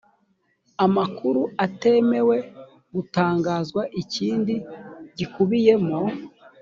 amakuru 0.85 1.41
atemewe 1.65 2.37
gutangazwa 2.93 3.81
ikindi 4.01 4.55
gikubiyemo 5.17 5.99